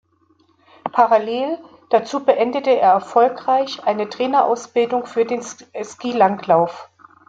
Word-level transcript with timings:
Parallel 0.93 1.59
dazu 1.91 2.25
beendete 2.25 2.71
er 2.71 2.93
erfolgreich 2.93 3.83
eine 3.83 4.09
Trainerausbildung 4.09 5.05
für 5.05 5.25
den 5.25 5.43
Skilanglauf. 5.43 6.89